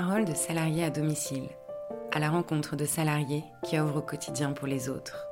parole 0.00 0.24
de 0.24 0.32
salariés 0.32 0.84
à 0.84 0.90
domicile, 0.90 1.48
à 2.12 2.20
la 2.20 2.30
rencontre 2.30 2.76
de 2.76 2.84
salariés 2.84 3.42
qui 3.64 3.76
œuvrent 3.76 3.96
au 3.96 4.00
quotidien 4.00 4.52
pour 4.52 4.68
les 4.68 4.88
autres. 4.88 5.26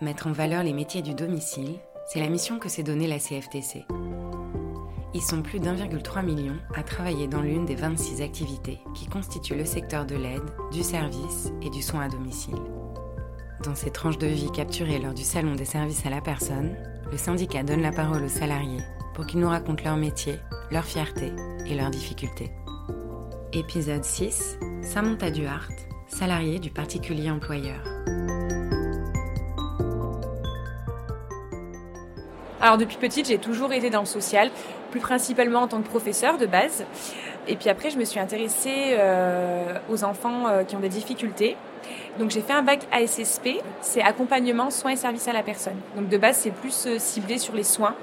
Mettre 0.00 0.28
en 0.28 0.32
valeur 0.32 0.62
les 0.62 0.72
métiers 0.72 1.02
du 1.02 1.14
domicile, 1.14 1.80
c'est 2.06 2.20
la 2.20 2.28
mission 2.28 2.60
que 2.60 2.68
s'est 2.68 2.84
donnée 2.84 3.08
la 3.08 3.18
CFTC. 3.18 3.86
Ils 5.14 5.20
sont 5.20 5.42
plus 5.42 5.58
d'1,3 5.58 6.24
million 6.24 6.54
à 6.76 6.84
travailler 6.84 7.26
dans 7.26 7.40
l'une 7.40 7.64
des 7.64 7.74
26 7.74 8.22
activités 8.22 8.78
qui 8.94 9.08
constituent 9.08 9.56
le 9.56 9.64
secteur 9.64 10.06
de 10.06 10.14
l'aide, 10.14 10.54
du 10.70 10.84
service 10.84 11.50
et 11.60 11.70
du 11.70 11.82
soin 11.82 12.02
à 12.02 12.08
domicile. 12.08 12.62
Dans 13.64 13.74
ces 13.74 13.90
tranches 13.90 14.18
de 14.18 14.28
vie 14.28 14.52
capturées 14.52 15.00
lors 15.00 15.14
du 15.14 15.24
Salon 15.24 15.56
des 15.56 15.64
services 15.64 16.06
à 16.06 16.10
la 16.10 16.20
personne, 16.20 16.76
le 17.10 17.18
syndicat 17.18 17.64
donne 17.64 17.82
la 17.82 17.90
parole 17.90 18.22
aux 18.22 18.28
salariés 18.28 18.84
pour 19.12 19.26
qu'ils 19.26 19.40
nous 19.40 19.48
racontent 19.48 19.82
leur 19.82 19.96
métier, 19.96 20.38
leur 20.70 20.84
fierté 20.84 21.32
et 21.66 21.74
leurs 21.74 21.90
difficultés. 21.90 22.52
Épisode 23.56 24.02
6 24.02 24.58
Samantha 24.82 25.30
Duhart, 25.30 25.70
salariée 26.08 26.58
du 26.58 26.70
particulier 26.70 27.30
employeur. 27.30 27.84
Alors 32.60 32.78
depuis 32.78 32.96
petite, 32.96 33.28
j'ai 33.28 33.38
toujours 33.38 33.72
été 33.72 33.90
dans 33.90 34.00
le 34.00 34.06
social, 34.06 34.50
plus 34.90 34.98
principalement 34.98 35.60
en 35.60 35.68
tant 35.68 35.80
que 35.80 35.86
professeur 35.86 36.36
de 36.36 36.46
base. 36.46 36.84
Et 37.46 37.54
puis 37.54 37.68
après, 37.68 37.90
je 37.90 37.98
me 37.98 38.04
suis 38.04 38.18
intéressée 38.18 38.96
euh, 38.98 39.78
aux 39.88 40.02
enfants 40.02 40.48
euh, 40.48 40.64
qui 40.64 40.74
ont 40.74 40.80
des 40.80 40.88
difficultés. 40.88 41.56
Donc 42.18 42.30
j'ai 42.30 42.40
fait 42.40 42.54
un 42.54 42.62
bac 42.62 42.80
ASSP, 42.90 43.60
c'est 43.80 44.02
accompagnement, 44.02 44.70
soins 44.70 44.92
et 44.92 44.96
services 44.96 45.28
à 45.28 45.32
la 45.32 45.44
personne. 45.44 45.76
Donc 45.96 46.08
de 46.08 46.18
base, 46.18 46.38
c'est 46.38 46.50
plus 46.50 46.86
euh, 46.86 46.98
ciblé 46.98 47.38
sur 47.38 47.54
les 47.54 47.62
soins. 47.62 47.94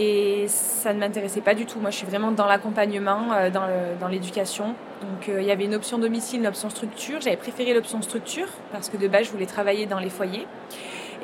Et 0.00 0.44
ça 0.46 0.92
ne 0.92 1.00
m'intéressait 1.00 1.40
pas 1.40 1.54
du 1.54 1.66
tout. 1.66 1.80
Moi, 1.80 1.90
je 1.90 1.96
suis 1.96 2.06
vraiment 2.06 2.30
dans 2.30 2.46
l'accompagnement, 2.46 3.32
euh, 3.32 3.50
dans 3.50 4.06
l'éducation. 4.06 4.76
Donc, 5.02 5.28
euh, 5.28 5.40
il 5.40 5.46
y 5.46 5.50
avait 5.50 5.64
une 5.64 5.74
option 5.74 5.98
domicile, 5.98 6.38
une 6.38 6.46
option 6.46 6.70
structure. 6.70 7.20
J'avais 7.20 7.36
préféré 7.36 7.74
l'option 7.74 8.00
structure 8.00 8.46
parce 8.70 8.88
que 8.90 8.96
de 8.96 9.08
base, 9.08 9.26
je 9.26 9.32
voulais 9.32 9.46
travailler 9.46 9.86
dans 9.86 9.98
les 9.98 10.08
foyers. 10.08 10.46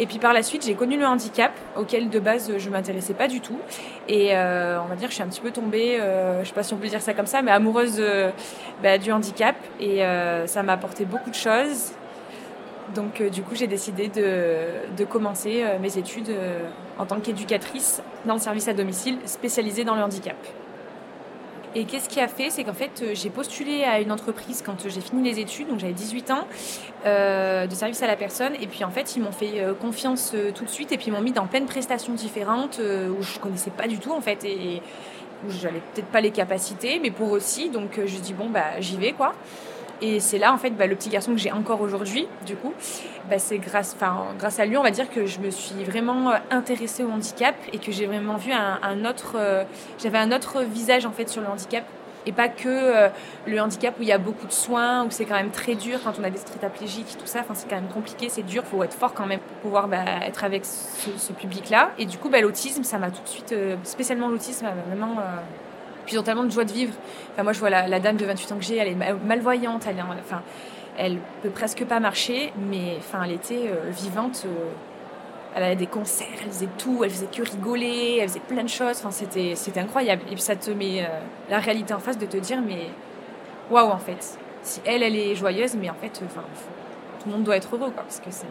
Et 0.00 0.06
puis 0.06 0.18
par 0.18 0.32
la 0.32 0.42
suite, 0.42 0.64
j'ai 0.66 0.74
connu 0.74 0.98
le 0.98 1.06
handicap, 1.06 1.52
auquel 1.76 2.10
de 2.10 2.18
base 2.18 2.50
je 2.58 2.68
m'intéressais 2.68 3.14
pas 3.14 3.28
du 3.28 3.40
tout. 3.40 3.60
Et 4.08 4.36
euh, 4.36 4.80
on 4.82 4.86
va 4.86 4.96
dire 4.96 5.06
que 5.06 5.12
je 5.12 5.14
suis 5.14 5.22
un 5.22 5.28
petit 5.28 5.40
peu 5.40 5.52
tombée, 5.52 6.00
euh, 6.00 6.42
je 6.42 6.48
sais 6.48 6.54
pas 6.54 6.64
si 6.64 6.74
on 6.74 6.78
peut 6.78 6.88
dire 6.88 7.00
ça 7.00 7.14
comme 7.14 7.28
ça, 7.28 7.42
mais 7.42 7.52
amoureuse 7.52 8.02
bah, 8.82 8.98
du 8.98 9.12
handicap. 9.12 9.54
Et 9.78 10.00
ça 10.46 10.64
m'a 10.64 10.72
apporté 10.72 11.04
beaucoup 11.04 11.30
de 11.30 11.36
choses. 11.36 11.92
Donc 12.94 13.22
du 13.22 13.42
coup, 13.42 13.54
j'ai 13.54 13.66
décidé 13.66 14.08
de, 14.08 15.04
commencer 15.04 15.64
mes 15.80 15.98
études 15.98 16.34
en 16.98 17.06
tant 17.06 17.20
qu'éducatrice 17.20 18.02
dans 18.24 18.34
le 18.34 18.40
service 18.40 18.68
à 18.68 18.72
domicile 18.72 19.18
spécialisé 19.24 19.84
dans 19.84 19.94
le 19.94 20.02
handicap. 20.02 20.36
Et 21.76 21.84
qu'est-ce 21.86 22.08
qui 22.08 22.20
a 22.20 22.28
fait? 22.28 22.50
C'est 22.50 22.62
qu'en 22.62 22.72
fait, 22.72 23.02
euh, 23.02 23.10
j'ai 23.14 23.30
postulé 23.30 23.82
à 23.82 24.00
une 24.00 24.12
entreprise 24.12 24.62
quand 24.64 24.88
j'ai 24.88 25.00
fini 25.00 25.28
les 25.28 25.40
études, 25.40 25.68
donc 25.68 25.80
j'avais 25.80 25.92
18 25.92 26.30
ans, 26.30 26.46
euh, 27.04 27.66
de 27.66 27.74
service 27.74 28.00
à 28.02 28.06
la 28.06 28.14
personne. 28.14 28.52
Et 28.60 28.68
puis 28.68 28.84
en 28.84 28.90
fait, 28.90 29.16
ils 29.16 29.22
m'ont 29.22 29.32
fait 29.32 29.60
euh, 29.60 29.74
confiance 29.74 30.34
tout 30.54 30.64
de 30.64 30.70
suite 30.70 30.92
et 30.92 30.96
puis 30.96 31.06
ils 31.08 31.12
m'ont 31.12 31.20
mis 31.20 31.32
dans 31.32 31.46
plein 31.46 31.60
de 31.60 31.66
prestations 31.66 32.14
différentes 32.14 32.78
où 32.78 33.22
je 33.22 33.38
connaissais 33.40 33.70
pas 33.70 33.88
du 33.88 33.98
tout 33.98 34.12
en 34.12 34.20
fait 34.20 34.44
et 34.44 34.80
où 35.46 35.50
j'avais 35.50 35.80
peut-être 35.92 36.08
pas 36.08 36.20
les 36.20 36.30
capacités, 36.30 37.00
mais 37.02 37.10
pour 37.10 37.32
aussi. 37.32 37.70
Donc 37.70 37.98
je 38.04 38.18
dis 38.18 38.34
bon 38.34 38.48
bah 38.48 38.80
j'y 38.80 38.96
vais 38.96 39.12
quoi. 39.12 39.34
Et 40.04 40.20
c'est 40.20 40.36
là, 40.36 40.52
en 40.52 40.58
fait, 40.58 40.68
bah, 40.70 40.86
le 40.86 40.96
petit 40.96 41.08
garçon 41.08 41.32
que 41.32 41.38
j'ai 41.38 41.50
encore 41.50 41.80
aujourd'hui, 41.80 42.28
du 42.44 42.56
coup, 42.56 42.74
bah, 43.30 43.38
c'est 43.38 43.56
grâce, 43.56 43.96
grâce 44.38 44.60
à 44.60 44.66
lui, 44.66 44.76
on 44.76 44.82
va 44.82 44.90
dire 44.90 45.08
que 45.08 45.24
je 45.24 45.40
me 45.40 45.48
suis 45.48 45.82
vraiment 45.82 46.30
euh, 46.30 46.36
intéressée 46.50 47.02
au 47.02 47.10
handicap 47.10 47.54
et 47.72 47.78
que 47.78 47.90
j'ai 47.90 48.04
vraiment 48.04 48.36
vu 48.36 48.52
un, 48.52 49.04
autre, 49.06 49.36
euh, 49.36 49.64
j'avais 49.98 50.18
un 50.18 50.30
autre 50.30 50.60
visage 50.62 51.06
en 51.06 51.10
fait 51.10 51.30
sur 51.30 51.40
le 51.40 51.48
handicap 51.48 51.84
et 52.26 52.32
pas 52.32 52.48
que 52.48 52.68
euh, 52.68 53.08
le 53.46 53.58
handicap 53.58 53.94
où 53.98 54.02
il 54.02 54.08
y 54.08 54.12
a 54.12 54.18
beaucoup 54.18 54.46
de 54.46 54.52
soins, 54.52 55.06
où 55.06 55.10
c'est 55.10 55.24
quand 55.24 55.36
même 55.36 55.50
très 55.50 55.74
dur 55.74 55.98
quand 56.04 56.12
on 56.20 56.24
a 56.24 56.28
des 56.28 56.38
tétraplégiques, 56.38 57.16
tout 57.18 57.26
ça. 57.26 57.40
Enfin, 57.40 57.54
c'est 57.54 57.66
quand 57.66 57.76
même 57.76 57.88
compliqué, 57.88 58.28
c'est 58.28 58.42
dur, 58.42 58.62
faut 58.64 58.84
être 58.84 58.92
fort 58.92 59.14
quand 59.14 59.26
même 59.26 59.40
pour 59.40 59.56
pouvoir 59.56 59.88
bah, 59.88 60.04
être 60.22 60.44
avec 60.44 60.66
ce, 60.66 61.32
public-là. 61.32 61.92
Et 61.96 62.04
du 62.04 62.18
coup, 62.18 62.28
l'autisme, 62.28 62.82
ça 62.82 62.98
m'a 62.98 63.10
tout 63.10 63.22
de 63.22 63.28
suite, 63.28 63.54
spécialement 63.84 64.28
l'autisme, 64.28 64.66
m'a 64.66 64.74
vraiment 64.94 65.16
puis 66.04 66.14
ils 66.14 66.18
ont 66.18 66.22
tellement 66.22 66.44
de 66.44 66.50
joie 66.50 66.64
de 66.64 66.72
vivre. 66.72 66.94
Enfin, 67.32 67.42
moi, 67.42 67.52
je 67.52 67.60
vois 67.60 67.70
la, 67.70 68.00
dame 68.00 68.16
de 68.16 68.24
28 68.24 68.52
ans 68.52 68.56
que 68.56 68.64
j'ai, 68.64 68.76
elle 68.76 68.88
est 68.88 69.14
malvoyante, 69.24 69.86
elle, 69.88 70.02
enfin, 70.18 70.42
elle 70.98 71.18
peut 71.42 71.50
presque 71.50 71.84
pas 71.84 72.00
marcher, 72.00 72.52
mais 72.70 72.96
enfin, 72.98 73.22
elle 73.24 73.32
était 73.32 73.68
euh, 73.68 73.90
vivante. 73.90 74.44
Euh, 74.46 74.70
elle 75.56 75.62
avait 75.62 75.76
des 75.76 75.86
concerts, 75.86 76.26
elle 76.42 76.50
faisait 76.50 76.68
tout, 76.78 77.04
elle 77.04 77.10
faisait 77.10 77.28
que 77.28 77.42
rigoler, 77.42 78.18
elle 78.20 78.28
faisait 78.28 78.40
plein 78.40 78.64
de 78.64 78.68
choses. 78.68 78.96
Enfin, 78.98 79.12
c'était, 79.12 79.54
c'était 79.54 79.80
incroyable. 79.80 80.22
Et 80.26 80.32
puis 80.32 80.40
ça 80.40 80.56
te 80.56 80.70
met 80.70 81.02
euh, 81.02 81.08
la 81.48 81.60
réalité 81.60 81.94
en 81.94 82.00
face 82.00 82.18
de 82.18 82.26
te 82.26 82.36
dire, 82.36 82.60
mais 82.60 82.88
waouh, 83.70 83.90
en 83.90 83.98
fait. 83.98 84.36
Si 84.62 84.80
elle, 84.84 85.02
elle 85.02 85.14
est 85.14 85.34
joyeuse, 85.34 85.76
mais 85.76 85.90
en 85.90 85.94
fait, 85.94 86.20
enfin, 86.24 86.42
tout 87.20 87.28
le 87.28 87.32
monde 87.32 87.44
doit 87.44 87.56
être 87.56 87.76
heureux, 87.76 87.90
quoi, 87.90 88.02
parce 88.02 88.18
que 88.18 88.30
c'est, 88.30 88.46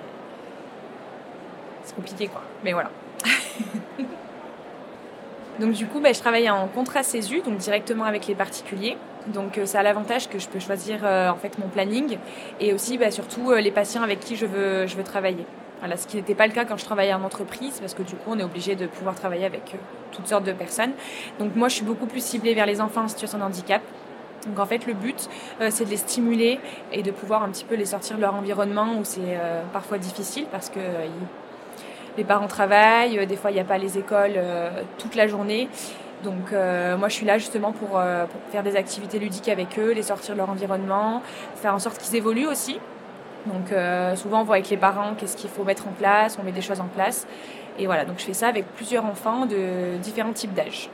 c'est 1.84 1.96
compliqué, 1.96 2.28
quoi. 2.28 2.42
Mais 2.63 2.72
voilà. 2.72 2.90
Donc 5.59 5.74
du 5.74 5.86
coup, 5.86 6.00
bah, 6.00 6.14
je 6.14 6.19
travaille 6.19 6.50
en 6.50 6.68
contrat 6.68 7.03
CESU, 7.03 7.41
donc 7.41 7.58
directement 7.58 8.06
avec 8.06 8.28
les 8.28 8.36
particuliers. 8.36 8.97
Donc 9.28 9.58
euh, 9.58 9.66
ça 9.66 9.80
a 9.80 9.84
l'avantage 9.84 10.28
que 10.30 10.40
je 10.40 10.47
peux 10.47 10.59
choisir 10.59 11.00
euh, 11.03 11.30
en 11.30 11.36
fait 11.36 11.58
mon 11.58 11.68
planning 11.68 12.18
et 12.59 12.74
aussi 12.74 12.97
bah, 12.97 13.12
surtout 13.12 13.52
euh, 13.52 13.62
les 13.62 13.72
patients 13.72 14.03
avec 14.03 14.19
qui 14.19 14.36
je 14.36 14.46
veux, 14.46 14.86
je 14.88 14.96
veux 14.96 15.03
travailler. 15.03 15.46
Voilà, 15.80 15.97
ce 15.97 16.08
qui 16.08 16.18
n'était 16.18 16.36
pas 16.36 16.47
le 16.47 16.53
cas 16.53 16.66
quand 16.66 16.78
je 16.78 16.86
travaillais 16.86 17.13
en 17.13 17.24
entreprise 17.24 17.80
parce 17.80 17.94
que 17.94 18.03
du 18.03 18.16
coup 18.16 18.31
on 18.31 18.40
est 18.40 18.44
obligé 18.44 18.75
de 18.75 18.88
pouvoir 18.88 19.16
travailler 19.16 19.46
avec 19.46 19.75
toutes 20.12 20.28
sortes 20.28 20.46
de 20.46 20.53
personnes. 20.53 20.92
Donc 21.40 21.56
moi 21.56 21.68
je 21.68 21.75
suis 21.75 21.86
beaucoup 21.86 22.06
plus 22.06 22.24
ciblée 22.24 22.53
vers 22.53 22.66
les 22.66 22.80
enfants 22.80 23.03
en 23.03 23.08
situation 23.08 23.38
de 23.38 23.44
handicap. 23.44 23.81
Donc 24.47 24.59
en 24.59 24.66
fait 24.66 24.86
le 24.86 24.94
but 24.94 25.30
c'est 25.69 25.86
de 25.86 25.90
les 25.90 25.97
stimuler 25.97 26.59
et 26.94 27.02
de 27.02 27.12
pouvoir 27.12 27.44
un 27.44 27.50
petit 27.50 27.66
peu 27.66 27.75
les 27.75 27.86
sortir 27.86 28.16
de 28.16 28.22
leur 28.22 28.34
environnement 28.34 28.97
où 28.97 29.03
c'est 29.03 29.38
parfois 29.74 29.97
difficile 29.97 30.46
parce 30.52 30.69
que 30.69 30.80
les 32.18 32.24
parents 32.24 32.47
travaillent, 32.47 33.19
euh, 33.19 33.25
des 33.25 33.35
fois 33.35 33.51
il 33.51 33.56
n'y 33.56 33.59
a 33.59 33.66
pas 33.66 33.78
les 33.78 33.97
écoles 33.97 34.34
euh, 34.35 34.69
toute 34.97 35.16
la 35.16 35.28
journée. 35.28 35.69
Donc 36.24 36.53
euh, 36.53 36.97
moi 36.97 37.09
je 37.09 37.16
suis 37.16 37.25
là 37.25 37.38
justement 37.38 37.74
pour, 37.74 38.01
faire 38.51 38.63
des 38.63 38.78
activités 38.78 39.19
ludiques 39.19 39.50
avec 39.50 39.78
eux, 39.78 39.91
les 39.91 40.03
sortir 40.03 40.35
de 40.35 40.40
leur 40.40 40.50
environnement, 40.50 41.22
faire 41.56 41.74
en 41.74 41.79
sorte 41.79 41.97
qu'ils 41.97 42.16
évoluent 42.16 42.47
aussi. 42.47 42.79
Donc 43.46 43.74
souvent 44.16 44.40
on 44.40 44.44
voit 44.46 44.56
avec 44.56 44.69
les 44.69 44.78
parents 44.78 45.16
qu'est-ce 45.18 45.35
qu'il 45.35 45.50
faut 45.50 45.66
mettre 45.66 45.85
en 45.90 45.91
place, 45.91 46.38
on 46.40 46.46
met 46.46 46.53
des 46.53 46.62
choses 46.62 46.79
en 46.79 46.88
place. 46.88 47.28
Et 47.78 47.88
voilà, 47.88 48.06
donc 48.06 48.19
je 48.19 48.24
fais 48.24 48.34
ça 48.34 48.47
avec 48.47 48.66
plusieurs 48.68 49.03
enfants 49.03 49.45
de 49.45 49.97
différents 50.01 50.31
types 50.31 50.53
d'âge. 50.53 50.90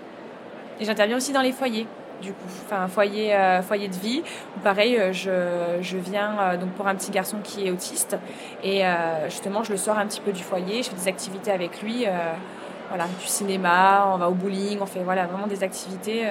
Et 0.80 0.86
j'interviens 0.86 1.18
aussi 1.18 1.32
dans 1.32 1.44
les 1.44 1.52
foyers 1.52 1.86
du 2.22 2.34
coup, 2.34 2.46
enfin 2.66 2.88
foyer, 2.88 3.36
euh, 3.36 3.62
foyer 3.62 3.88
de 3.88 3.96
vie. 3.96 4.24
pareil, 4.64 4.98
euh, 4.98 5.14
je, 5.14 5.82
je 5.82 5.98
viens 5.98 6.36
euh, 6.40 6.58
donc 6.58 6.72
pour 6.72 6.88
un 6.88 6.96
petit 6.96 7.12
garçon 7.12 7.38
qui 7.44 7.68
est 7.68 7.72
autiste 7.72 8.18
et 8.64 8.84
justement 9.28 9.64
je 9.64 9.72
le 9.72 9.78
sors 9.78 9.98
un 9.98 10.06
petit 10.06 10.22
peu 10.22 10.32
du 10.32 10.44
foyer, 10.44 10.84
je 10.84 10.90
fais 10.90 10.96
des 10.96 11.08
activités 11.08 11.52
avec 11.52 11.82
lui, 11.82 12.06
voilà, 12.90 13.06
du 13.06 13.26
cinéma, 13.26 14.10
on 14.14 14.18
va 14.18 14.30
au 14.30 14.34
bowling, 14.34 14.80
on 14.82 14.86
fait 14.86 15.04
voilà 15.04 15.26
vraiment 15.26 15.48
des 15.48 15.64
activités 15.64 16.28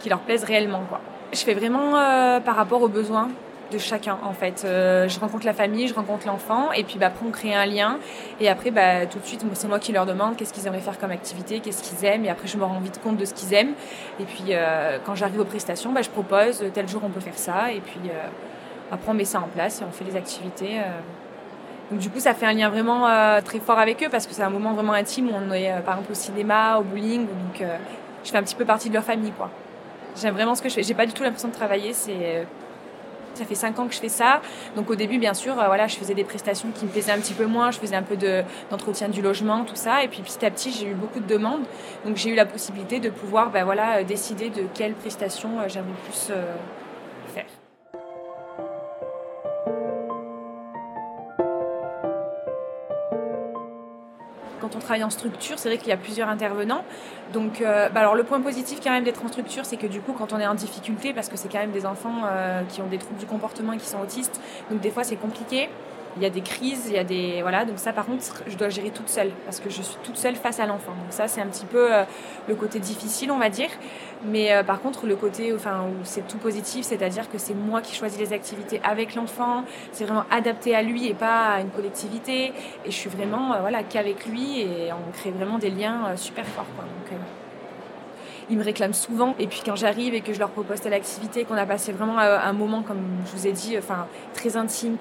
qui 0.00 0.08
leur 0.08 0.20
plaisent 0.20 0.44
réellement 0.44 0.82
quoi. 0.88 1.00
Je 1.32 1.38
fais 1.38 1.54
vraiment 1.54 1.92
par 2.40 2.56
rapport 2.56 2.82
aux 2.82 2.88
besoins 2.88 3.28
de 3.70 3.78
chacun 3.78 4.18
en 4.22 4.32
fait. 4.32 4.62
Euh, 4.64 5.08
je 5.08 5.18
rencontre 5.20 5.46
la 5.46 5.52
famille, 5.52 5.88
je 5.88 5.94
rencontre 5.94 6.26
l'enfant 6.26 6.72
et 6.72 6.84
puis 6.84 6.98
bah, 6.98 7.06
après 7.06 7.26
on 7.26 7.30
crée 7.30 7.54
un 7.54 7.66
lien 7.66 7.98
et 8.40 8.48
après 8.48 8.70
bah, 8.70 9.06
tout 9.06 9.18
de 9.18 9.24
suite 9.24 9.44
c'est 9.54 9.68
moi 9.68 9.78
qui 9.78 9.92
leur 9.92 10.06
demande 10.06 10.36
qu'est-ce 10.36 10.52
qu'ils 10.52 10.66
aimeraient 10.66 10.80
faire 10.80 10.98
comme 10.98 11.10
activité, 11.10 11.60
qu'est-ce 11.60 11.82
qu'ils 11.82 12.04
aiment 12.06 12.24
et 12.24 12.30
après 12.30 12.48
je 12.48 12.56
me 12.56 12.64
rends 12.64 12.80
vite 12.80 13.00
compte 13.02 13.16
de 13.16 13.24
ce 13.24 13.34
qu'ils 13.34 13.54
aiment 13.54 13.74
et 14.18 14.24
puis 14.24 14.44
euh, 14.50 14.98
quand 15.04 15.14
j'arrive 15.14 15.40
aux 15.40 15.44
prestations 15.44 15.92
bah, 15.92 16.02
je 16.02 16.10
propose 16.10 16.64
tel 16.74 16.88
jour 16.88 17.02
on 17.04 17.08
peut 17.08 17.20
faire 17.20 17.38
ça 17.38 17.72
et 17.72 17.80
puis 17.80 18.00
euh, 18.06 18.28
après 18.92 19.10
on 19.10 19.14
met 19.14 19.24
ça 19.24 19.40
en 19.40 19.48
place 19.48 19.80
et 19.80 19.84
on 19.84 19.92
fait 19.92 20.04
les 20.04 20.16
activités. 20.16 20.80
Donc 21.90 22.00
du 22.00 22.10
coup 22.10 22.20
ça 22.20 22.34
fait 22.34 22.46
un 22.46 22.52
lien 22.52 22.68
vraiment 22.68 23.08
très 23.44 23.60
fort 23.60 23.78
avec 23.78 24.02
eux 24.02 24.08
parce 24.10 24.26
que 24.26 24.34
c'est 24.34 24.42
un 24.42 24.50
moment 24.50 24.72
vraiment 24.72 24.92
intime 24.92 25.28
où 25.28 25.32
on 25.34 25.52
est 25.52 25.70
par 25.84 25.94
exemple 25.94 26.12
au 26.12 26.14
cinéma, 26.14 26.78
au 26.78 26.82
bowling 26.82 27.26
donc 27.26 27.68
je 28.24 28.30
fais 28.30 28.36
un 28.36 28.42
petit 28.42 28.56
peu 28.56 28.64
partie 28.64 28.88
de 28.88 28.94
leur 28.94 29.04
famille 29.04 29.32
quoi. 29.32 29.50
J'aime 30.20 30.34
vraiment 30.34 30.56
ce 30.56 30.62
que 30.62 30.68
je 30.68 30.74
fais. 30.74 30.82
J'ai 30.82 30.94
pas 30.94 31.06
du 31.06 31.12
tout 31.12 31.22
l'impression 31.22 31.48
de 31.48 31.54
travailler, 31.54 31.92
c'est 31.92 32.46
ça 33.40 33.46
fait 33.46 33.54
cinq 33.54 33.78
ans 33.78 33.86
que 33.88 33.94
je 33.94 34.00
fais 34.00 34.10
ça. 34.10 34.42
Donc 34.76 34.90
au 34.90 34.94
début, 34.94 35.18
bien 35.18 35.34
sûr, 35.34 35.58
euh, 35.58 35.66
voilà, 35.66 35.86
je 35.86 35.96
faisais 35.96 36.14
des 36.14 36.24
prestations 36.24 36.68
qui 36.74 36.84
me 36.84 36.90
plaisaient 36.90 37.12
un 37.12 37.18
petit 37.18 37.32
peu 37.32 37.46
moins. 37.46 37.70
Je 37.70 37.78
faisais 37.78 37.96
un 37.96 38.02
peu 38.02 38.16
d'entretien 38.16 39.08
du 39.08 39.22
logement, 39.22 39.64
tout 39.64 39.76
ça. 39.76 40.04
Et 40.04 40.08
puis 40.08 40.20
petit 40.22 40.44
à 40.44 40.50
petit, 40.50 40.72
j'ai 40.72 40.86
eu 40.86 40.94
beaucoup 40.94 41.20
de 41.20 41.26
demandes. 41.26 41.64
Donc 42.04 42.16
j'ai 42.16 42.30
eu 42.30 42.34
la 42.34 42.46
possibilité 42.46 43.00
de 43.00 43.08
pouvoir 43.08 43.50
ben, 43.50 43.64
voilà, 43.64 44.04
décider 44.04 44.50
de 44.50 44.64
quelles 44.74 44.94
prestations 44.94 45.58
euh, 45.58 45.68
j'aimerais 45.68 45.88
plus 46.04 46.28
euh, 46.30 46.54
travaille 54.90 55.04
en 55.04 55.10
structure, 55.10 55.56
c'est 55.56 55.68
vrai 55.68 55.78
qu'il 55.78 55.88
y 55.88 55.92
a 55.92 55.96
plusieurs 55.96 56.28
intervenants. 56.28 56.82
Donc, 57.32 57.60
euh, 57.60 57.88
bah 57.90 58.00
alors 58.00 58.16
le 58.16 58.24
point 58.24 58.40
positif 58.40 58.80
quand 58.82 58.90
même 58.90 59.04
d'être 59.04 59.24
en 59.24 59.28
structure, 59.28 59.64
c'est 59.64 59.76
que 59.76 59.86
du 59.86 60.00
coup, 60.00 60.12
quand 60.12 60.32
on 60.32 60.40
est 60.40 60.46
en 60.48 60.56
difficulté, 60.56 61.12
parce 61.12 61.28
que 61.28 61.36
c'est 61.36 61.48
quand 61.48 61.60
même 61.60 61.70
des 61.70 61.86
enfants 61.86 62.22
euh, 62.24 62.62
qui 62.68 62.80
ont 62.80 62.88
des 62.88 62.98
troubles 62.98 63.20
du 63.20 63.26
comportement 63.26 63.72
et 63.72 63.76
qui 63.76 63.86
sont 63.86 64.00
autistes, 64.00 64.40
donc 64.68 64.80
des 64.80 64.90
fois 64.90 65.04
c'est 65.04 65.14
compliqué. 65.14 65.68
Il 66.16 66.22
y 66.22 66.26
a 66.26 66.30
des 66.30 66.40
crises, 66.40 66.86
il 66.88 66.94
y 66.94 66.98
a 66.98 67.04
des 67.04 67.42
voilà. 67.42 67.64
Donc 67.64 67.78
ça, 67.78 67.92
par 67.92 68.06
contre, 68.06 68.24
je 68.46 68.56
dois 68.56 68.68
gérer 68.68 68.90
toute 68.90 69.08
seule 69.08 69.30
parce 69.44 69.60
que 69.60 69.70
je 69.70 69.82
suis 69.82 69.96
toute 70.02 70.16
seule 70.16 70.34
face 70.34 70.58
à 70.60 70.66
l'enfant. 70.66 70.92
Donc 70.92 71.10
ça, 71.10 71.28
c'est 71.28 71.40
un 71.40 71.46
petit 71.46 71.66
peu 71.66 71.92
euh, 71.92 72.04
le 72.48 72.54
côté 72.54 72.78
difficile, 72.80 73.30
on 73.30 73.38
va 73.38 73.48
dire. 73.48 73.70
Mais 74.24 74.52
euh, 74.52 74.62
par 74.62 74.80
contre, 74.80 75.06
le 75.06 75.16
côté, 75.16 75.54
enfin, 75.54 75.84
où 75.84 76.04
c'est 76.04 76.26
tout 76.26 76.38
positif, 76.38 76.84
c'est-à-dire 76.84 77.30
que 77.30 77.38
c'est 77.38 77.54
moi 77.54 77.80
qui 77.80 77.94
choisis 77.94 78.18
les 78.18 78.32
activités 78.32 78.80
avec 78.82 79.14
l'enfant. 79.14 79.64
C'est 79.92 80.04
vraiment 80.04 80.24
adapté 80.30 80.74
à 80.74 80.82
lui 80.82 81.06
et 81.06 81.14
pas 81.14 81.54
à 81.54 81.60
une 81.60 81.70
collectivité. 81.70 82.52
Et 82.84 82.90
je 82.90 82.96
suis 82.96 83.10
vraiment, 83.10 83.54
euh, 83.54 83.60
voilà, 83.60 83.82
qu'avec 83.82 84.26
lui 84.26 84.60
et 84.60 84.92
on 84.92 85.12
crée 85.12 85.30
vraiment 85.30 85.58
des 85.58 85.70
liens 85.70 86.16
super 86.16 86.44
forts. 86.44 86.66
Quoi. 86.76 86.84
Donc, 86.84 87.18
ils 88.50 88.58
me 88.58 88.64
réclament 88.64 88.94
souvent. 88.94 89.36
Et 89.38 89.46
puis 89.46 89.62
quand 89.64 89.76
j'arrive 89.76 90.12
et 90.12 90.22
que 90.22 90.32
je 90.32 90.40
leur 90.40 90.50
propose 90.50 90.80
telle 90.80 90.92
activité, 90.92 91.44
qu'on 91.44 91.54
a 91.54 91.66
passé 91.66 91.92
vraiment 91.92 92.18
un 92.18 92.52
moment, 92.52 92.82
comme 92.82 92.98
je 93.26 93.36
vous 93.38 93.46
ai 93.46 93.52
dit, 93.52 93.78
enfin 93.78 94.08
très 94.34 94.56
intime, 94.56 94.96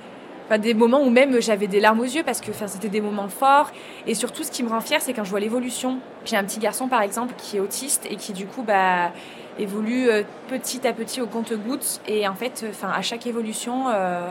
des 0.58 0.74
moments 0.74 1.02
où 1.04 1.10
même 1.10 1.42
j'avais 1.42 1.68
des 1.68 1.80
larmes 1.80 2.00
aux 2.00 2.06
yeux 2.06 2.24
parce 2.24 2.42
que 2.42 2.52
c'était 2.66 2.90
des 2.90 3.02
moments 3.02 3.30
forts. 3.30 3.72
Et 4.08 4.16
surtout, 4.16 4.44
ce 4.44 4.52
qui 4.52 4.64
me 4.64 4.70
rend 4.70 4.82
fière, 4.82 5.02
c'est 5.02 5.14
quand 5.14 5.24
je 5.24 5.30
vois 5.30 5.40
l'évolution. 5.40 6.00
J'ai 6.26 6.38
un 6.38 6.44
petit 6.44 6.60
garçon, 6.60 6.88
par 6.88 7.02
exemple, 7.02 7.34
qui 7.38 7.58
est 7.58 7.60
autiste 7.60 8.08
et 8.10 8.16
qui, 8.16 8.34
du 8.34 8.46
coup, 8.46 8.64
bah, 8.64 9.12
évolue 9.60 10.10
euh, 10.10 10.24
petit 10.48 10.88
à 10.88 10.94
petit 10.94 11.22
au 11.22 11.28
compte-gouttes. 11.28 12.02
Et 12.08 12.28
en 12.28 12.36
fait, 12.36 12.66
enfin, 12.70 12.90
à 12.90 13.02
chaque 13.02 13.28
évolution, 13.28 13.90
euh, 13.90 14.30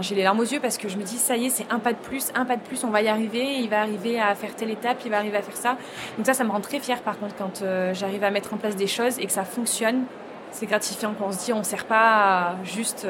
j'ai 0.00 0.14
les 0.14 0.22
larmes 0.22 0.40
aux 0.40 0.44
yeux 0.44 0.60
parce 0.60 0.78
que 0.78 0.88
je 0.88 0.96
me 0.96 1.02
dis, 1.02 1.16
ça 1.16 1.36
y 1.36 1.46
est, 1.46 1.50
c'est 1.50 1.66
un 1.70 1.78
pas 1.78 1.92
de 1.92 1.98
plus, 1.98 2.30
un 2.34 2.44
pas 2.44 2.56
de 2.56 2.62
plus, 2.62 2.84
on 2.84 2.90
va 2.90 3.02
y 3.02 3.08
arriver. 3.08 3.58
Il 3.58 3.68
va 3.68 3.80
arriver 3.80 4.20
à 4.20 4.34
faire 4.34 4.54
telle 4.54 4.70
étape, 4.70 4.98
il 5.04 5.10
va 5.10 5.18
arriver 5.18 5.36
à 5.36 5.42
faire 5.42 5.56
ça. 5.56 5.76
Donc 6.16 6.26
ça, 6.26 6.34
ça 6.34 6.44
me 6.44 6.50
rend 6.50 6.60
très 6.60 6.80
fière, 6.80 7.00
par 7.02 7.18
contre, 7.18 7.34
quand 7.36 7.62
euh, 7.62 7.94
j'arrive 7.94 8.24
à 8.24 8.30
mettre 8.30 8.54
en 8.54 8.56
place 8.56 8.76
des 8.76 8.86
choses 8.86 9.18
et 9.18 9.26
que 9.26 9.32
ça 9.32 9.44
fonctionne. 9.44 10.04
C'est 10.52 10.66
gratifiant 10.66 11.14
quand 11.18 11.26
on 11.26 11.32
se 11.32 11.44
dit, 11.44 11.52
on 11.52 11.58
ne 11.58 11.64
sert 11.64 11.84
pas 11.84 12.56
juste 12.64 13.06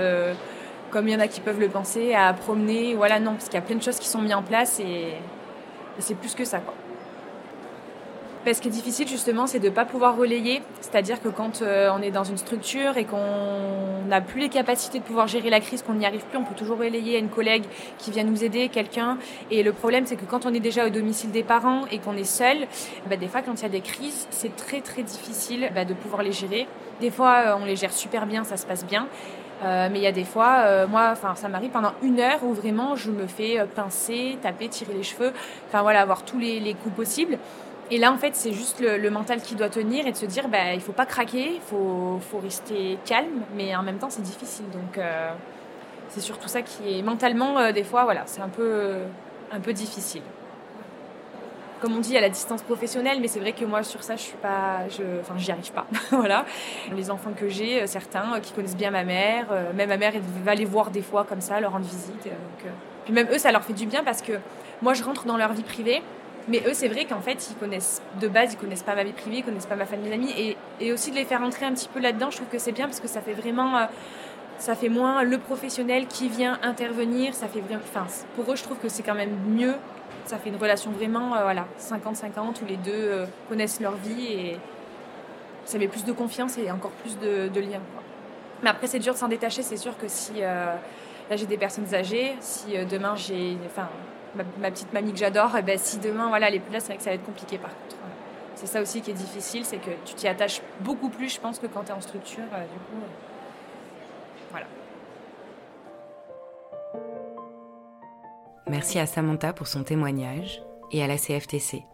comme 0.91 1.09
il 1.09 1.13
y 1.13 1.17
en 1.17 1.21
a 1.21 1.29
qui 1.29 1.41
peuvent 1.41 1.61
le 1.61 1.69
penser, 1.69 2.15
à 2.15 2.33
promener. 2.33 2.95
Voilà, 2.95 3.21
non, 3.21 3.33
parce 3.33 3.47
qu'il 3.47 3.55
y 3.55 3.59
a 3.59 3.63
plein 3.63 3.77
de 3.77 3.83
choses 3.83 3.99
qui 3.99 4.09
sont 4.09 4.21
mises 4.21 4.35
en 4.35 4.43
place 4.43 4.81
et, 4.81 5.15
c'est 5.99 6.15
plus 6.15 6.35
que 6.35 6.45
ça. 6.45 6.59
Quoi. 6.59 6.75
ce 8.53 8.61
qui 8.61 8.69
est 8.69 8.71
difficile 8.71 9.09
justement, 9.09 9.47
c'est 9.47 9.61
de 9.61 9.69
ne 9.69 9.73
pas 9.73 9.87
pouvoir 9.87 10.17
relayer. 10.17 10.61
C'est-à-dire 10.83 11.23
que 11.23 11.29
quand 11.29 11.63
euh, 11.63 11.91
on 11.97 12.03
est 12.03 12.11
dans 12.11 12.25
une 12.25 12.37
structure 12.37 12.99
et 12.99 13.05
qu'on 13.05 14.05
n'a 14.07 14.21
plus 14.21 14.41
les 14.41 14.51
capacités 14.51 14.99
de 14.99 15.05
pouvoir 15.05 15.27
gérer 15.27 15.49
la 15.49 15.61
crise, 15.61 15.83
qu'on 15.83 15.95
n'y 15.95 16.05
arrive 16.05 16.23
plus, 16.27 16.37
on 16.37 16.45
peut 16.45 16.55
toujours 16.55 16.79
relayer 16.79 17.17
à 17.17 17.19
une 17.19 17.31
collègue 17.31 17.65
qui 17.97 18.11
vient 18.11 18.25
nous 18.25 18.45
aider, 18.45 18.69
quelqu'un. 18.69 19.17
Et 19.51 19.63
le 19.63 19.73
problème, 19.73 20.05
c'est 20.07 20.17
que 20.17 20.27
quand 20.27 20.45
on 20.45 20.53
est 20.53 20.61
déjà 20.61 20.87
au 20.87 20.91
domicile 20.91 21.31
des 21.31 21.43
parents 21.43 21.87
et 21.91 21.99
qu'on 21.99 22.17
est 22.17 22.25
seul, 22.25 22.67
bah, 23.09 23.17
des 23.17 23.27
fois, 23.27 23.41
quand 23.41 23.55
il 23.55 23.63
y 23.63 23.67
a 23.67 23.71
des 23.71 23.81
crises, 23.81 24.27
c'est 24.31 24.55
très 24.55 24.83
très 24.83 25.03
difficile 25.03 25.71
bah, 25.75 25.87
de 25.87 25.95
pouvoir 25.95 26.23
les 26.23 26.33
gérer. 26.33 26.69
Des 27.01 27.11
fois, 27.11 27.37
euh, 27.37 27.57
on 27.61 27.65
les 27.65 27.77
gère 27.77 27.93
super 27.93 28.27
bien, 28.27 28.45
ça 28.45 28.59
se 28.59 28.67
passe 28.67 28.85
bien. 28.85 29.09
Euh, 29.65 29.89
mais 29.91 29.99
il 29.99 30.03
y 30.03 30.07
a 30.07 30.13
des 30.13 30.25
fois, 30.25 30.65
euh, 30.65 30.87
moi, 30.87 31.09
enfin, 31.13 31.35
ça 31.35 31.49
m'arrive 31.49 31.71
pendant 31.71 31.93
une 32.03 32.21
heure 32.21 32.43
où 32.45 32.53
vraiment 32.53 32.95
je 32.95 33.11
me 33.11 33.27
fais 33.27 33.59
euh, 33.59 33.65
pincer, 33.65 34.39
taper, 34.43 34.69
tirer 34.69 34.93
les 34.93 35.03
cheveux, 35.03 35.33
enfin 35.69 35.83
voilà, 35.83 36.03
avoir 36.03 36.25
tous 36.25 36.39
les, 36.39 36.75
coups 36.75 36.95
possibles. 36.95 37.39
Et 37.91 37.99
là, 37.99 38.13
en 38.13 38.19
fait, 38.19 38.35
c'est 38.35 38.53
juste 38.53 38.81
le, 38.81 39.11
mental 39.11 39.41
qui 39.41 39.55
doit 39.55 39.71
tenir 39.71 40.07
et 40.07 40.13
de 40.13 40.17
se 40.17 40.27
dire, 40.27 40.49
bah, 40.49 40.75
il 40.75 40.81
faut 40.81 40.93
pas 40.93 41.07
craquer, 41.07 41.55
il 41.55 41.61
faut, 41.61 42.21
faut, 42.31 42.39
rester 42.39 42.99
calme, 43.07 43.43
mais 43.55 43.75
en 43.77 43.83
même 43.83 43.99
temps, 43.99 44.11
c'est 44.11 44.23
difficile. 44.23 44.67
Donc, 44.71 44.99
c'est 46.09 46.21
surtout 46.21 46.49
ça 46.49 46.63
qui 46.63 46.99
est 46.99 47.03
mentalement, 47.03 47.71
des 47.73 47.85
fois, 47.85 48.03
voilà, 48.05 48.23
c'est 48.27 48.41
un 48.41 48.49
peu, 48.49 48.97
un 49.53 49.61
peu 49.61 49.73
difficile 49.73 50.23
comme 51.81 51.95
on 51.97 52.01
dit, 52.01 52.17
à 52.17 52.21
la 52.21 52.29
distance 52.29 52.63
professionnelle, 52.63 53.19
mais 53.21 53.29
c'est 53.29 53.41
vrai 53.41 53.53
que 53.53 53.65
moi, 53.65 53.83
sur 53.83 54.03
ça, 54.03 54.17
je 54.17 54.23
suis 54.23 54.37
pas, 54.37 54.89
je, 54.89 55.03
enfin, 55.21 55.35
j'y 55.37 55.51
arrive 55.51 55.73
pas. 55.73 55.87
voilà. 56.11 56.45
Les 56.95 57.11
enfants 57.11 57.33
que 57.37 57.49
j'ai, 57.49 57.83
euh, 57.83 57.87
certains 57.87 58.35
euh, 58.35 58.41
qui 58.41 58.53
connaissent 58.53 58.77
bien 58.77 58.91
ma 58.91 59.05
mère, 59.05 59.47
euh, 59.51 59.73
même 59.73 59.89
ma 59.89 59.97
mère, 59.97 60.15
va 60.45 60.55
les 60.55 60.65
voir 60.65 60.91
des 60.91 61.03
fois 61.03 61.25
comme 61.25 61.41
ça, 61.41 61.61
leur 61.61 61.73
rendre 61.73 61.87
visite. 61.87 62.29
Puis 63.05 63.13
même 63.13 63.29
eux, 63.31 63.39
ça 63.39 63.53
leur 63.53 63.63
fait 63.63 63.73
du 63.73 63.87
bien 63.87 64.03
parce 64.03 64.23
que 64.23 64.33
moi, 64.83 64.95
je 64.95 65.03
rentre 65.05 65.25
dans 65.27 65.37
leur 65.37 65.53
vie 65.53 65.63
privée. 65.63 66.03
Mais 66.49 66.63
eux, 66.65 66.75
c'est 66.75 66.87
vrai 66.87 67.07
qu'en 67.07 67.21
fait, 67.21 67.51
ils 67.51 67.57
connaissent 67.57 68.01
de 68.21 68.29
base, 68.29 68.53
ils 68.53 68.57
connaissent 68.57 68.85
pas 68.85 68.95
ma 68.95 69.03
vie 69.03 69.13
privée, 69.13 69.39
ils 69.39 69.45
connaissent 69.45 69.67
pas 69.67 69.75
ma 69.75 69.85
famille, 69.85 70.11
mes 70.11 70.15
amis, 70.15 70.33
et, 70.39 70.57
et 70.81 70.93
aussi 70.93 71.11
de 71.11 71.17
les 71.17 71.25
faire 71.25 71.43
entrer 71.43 71.67
un 71.67 71.73
petit 71.73 71.89
peu 71.89 71.99
là-dedans, 71.99 72.31
je 72.31 72.37
trouve 72.37 72.49
que 72.49 72.59
c'est 72.59 72.71
bien 72.71 72.87
parce 72.87 73.01
que 73.01 73.09
ça 73.09 73.21
fait 73.21 73.33
vraiment, 73.33 73.89
ça 74.59 74.75
fait 74.75 74.89
moins 74.89 75.23
le 75.23 75.39
professionnel 75.39 76.07
qui 76.07 76.29
vient 76.29 76.59
intervenir. 76.63 77.35
Ça 77.35 77.49
fait 77.49 77.63
enfin, 77.75 78.07
pour 78.35 78.51
eux, 78.53 78.57
je 78.57 78.63
trouve 78.63 78.79
que 78.79 78.89
c'est 78.89 79.03
quand 79.03 79.15
même 79.15 79.37
mieux 79.49 79.75
ça 80.27 80.39
fait 80.39 80.51
une 80.51 80.57
relation 80.57 80.91
vraiment 80.91 81.35
euh, 81.35 81.43
voilà, 81.43 81.67
50-50 81.81 82.63
où 82.63 82.67
les 82.67 82.77
deux 82.77 82.93
euh, 82.93 83.27
connaissent 83.49 83.81
leur 83.81 83.95
vie 83.97 84.27
et 84.27 84.59
ça 85.65 85.79
met 85.79 85.89
plus 85.89 86.05
de 86.05 86.13
confiance 86.13 86.59
et 86.59 86.71
encore 86.71 86.91
plus 86.91 87.19
de, 87.19 87.49
de 87.49 87.61
liens. 87.61 87.81
Mais 88.63 88.71
après, 88.71 88.87
c'est 88.87 88.99
dur 88.99 89.15
de 89.15 89.19
s'en 89.19 89.29
détacher. 89.29 89.63
C'est 89.63 89.77
sûr 89.77 89.97
que 89.99 90.09
si 90.09 90.33
euh, 90.43 90.75
là 91.31 91.37
j'ai 91.37 91.47
des 91.47 91.59
personnes 91.59 91.93
âgées, 91.95 92.35
si 92.41 92.77
demain 92.87 93.15
j'ai 93.17 93.57
enfin, 93.67 93.89
ma, 94.35 94.71
petite 94.71 94.93
mamie 94.93 95.13
que 95.13 95.19
j'adore, 95.19 95.53
eh 95.59 95.63
ben, 95.63 95.79
si 95.79 95.99
demain 95.99 96.29
voilà, 96.29 96.49
plus 96.49 96.73
là, 96.73 96.81
c'est 96.81 96.89
vrai 96.89 96.97
que 96.97 97.03
ça 97.03 97.11
va 97.11 97.17
être 97.17 97.27
compliqué 97.27 97.59
par 97.59 97.71
contre. 97.71 97.97
C'est 98.55 98.67
ça 98.67 98.81
aussi 98.81 99.03
qui 99.03 99.11
est 99.11 99.15
difficile, 99.15 99.67
c'est 99.67 99.77
que 99.77 99.91
tu 100.07 100.15
t'y 100.15 100.29
attaches 100.29 100.63
beaucoup 100.81 101.11
plus, 101.11 101.29
je 101.29 101.39
pense, 101.39 101.59
que 101.59 101.67
quand 101.67 101.83
tu 101.83 101.91
es 101.91 101.93
en 101.93 102.01
structure. 102.01 102.45
du 102.45 102.79
coup, 102.79 103.05
Merci 108.69 108.99
à 108.99 109.07
Samantha 109.07 109.53
pour 109.53 109.69
son 109.69 109.85
témoignage 109.85 110.61
et 110.91 111.01
à 111.03 111.07
la 111.07 111.19
CFTC, 111.19 111.85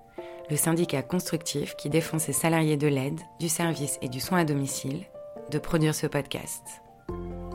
le 0.50 0.56
syndicat 0.56 1.02
constructif 1.02 1.76
qui 1.76 1.90
défend 1.90 2.19
ses 2.19 2.32
salariés 2.32 2.78
de 2.78 2.87
l'aide, 2.87 3.20
du 3.38 3.50
service 3.50 3.99
et 4.00 4.08
du 4.08 4.20
soin 4.20 4.38
à 4.38 4.44
domicile, 4.44 5.02
de 5.50 5.58
produire 5.58 5.94
ce 5.94 6.06
podcast. 6.06 6.82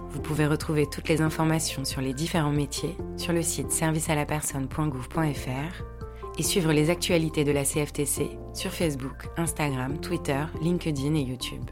Vous 0.10 0.22
pouvez 0.22 0.46
retrouver 0.46 0.86
toutes 0.88 1.10
les 1.10 1.22
informations 1.22 1.84
sur 1.84 2.02
les 2.02 2.14
différents 2.14 2.52
métiers 2.52 2.96
sur 3.18 3.34
le 3.34 3.42
site 3.42 3.72
servicealapersonne.gouv.fr 3.72 5.84
et 6.38 6.44
suivre 6.44 6.72
les 6.72 6.90
actualités 6.90 7.44
de 7.44 7.52
la 7.52 7.64
CFTC 7.64 8.38
sur 8.54 8.72
Facebook, 8.72 9.28
Instagram, 9.38 10.00
Twitter, 10.00 10.46
LinkedIn 10.62 11.16
et 11.16 11.22
YouTube. 11.22 11.66